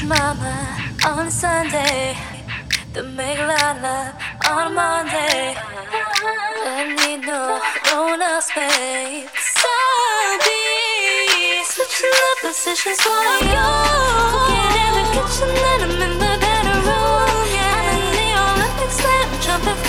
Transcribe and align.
your 0.00 0.08
mama 0.08 0.54
on 1.06 1.26
a 1.26 1.30
Sunday. 1.30 2.16
The 2.92 3.02
love 3.02 4.14
on 4.48 4.74
Monday. 4.74 5.54
I 6.64 6.94
need 6.96 7.26
no, 7.26 7.60
no 7.86 8.02
one 8.04 8.22
else, 8.22 8.50
babe. 8.54 9.28
So 9.58 9.72
be 10.44 11.62
switching 11.64 12.16
up 12.28 12.38
positions 12.40 13.00
for 13.00 13.10
you. 13.42 13.68
Cooking 14.32 14.74
in 14.84 14.92
the 14.98 15.04
kitchen 15.12 15.50
and 15.50 15.82
I'm 15.82 16.02
in 16.06 16.12
the 16.22 16.32
bedroom. 16.40 16.86
Yeah, 17.52 17.90
I'm 17.90 17.96
in 17.96 18.04
the 18.16 18.28
Olympics, 18.44 18.98
man, 19.02 19.26
jumping 19.44 19.80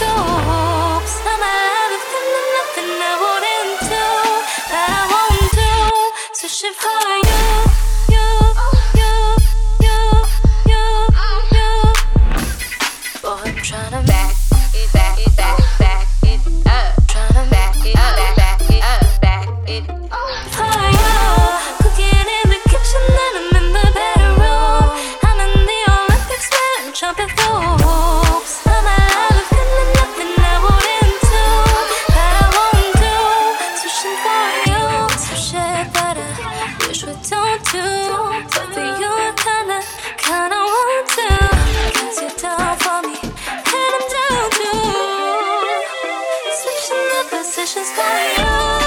hoops. 0.48 1.16
I'm 1.32 1.44
everything 1.44 2.30
and 2.40 2.50
nothing 2.58 2.92
I 2.98 3.14
wouldn't 3.22 3.80
do. 3.94 4.08
That 4.72 4.90
I 4.90 5.04
won't 5.12 5.48
do. 5.60 5.74
Switching 6.34 6.76
for 6.82 7.04
you, 7.28 7.83
don't 37.30 37.64
do, 37.72 37.82
but 38.54 39.00
you 39.00 39.14
kinda, 39.44 39.80
kinda 40.18 40.60
want 40.74 41.08
to. 41.16 41.28
'Cause 41.94 42.22
you're 42.22 42.38
down 42.42 42.78
for 42.84 43.00
me, 43.08 43.18
and 43.24 43.94
I'm 43.98 44.06
down 44.14 44.50
too. 44.58 44.80
Switching 46.60 47.08
up 47.20 47.30
positions 47.30 47.90
for 47.96 48.14
you. 48.38 48.83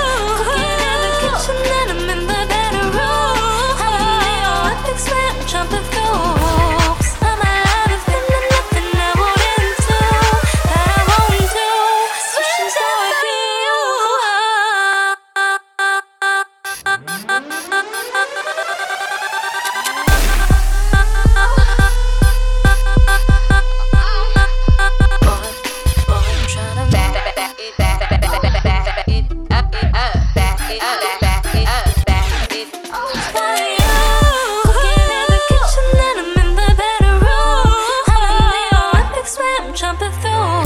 jump 39.76 40.00
a 40.00 40.10
through. 40.22 40.65